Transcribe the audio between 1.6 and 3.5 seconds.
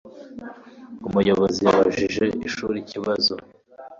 yabajije ishuri ikibazo.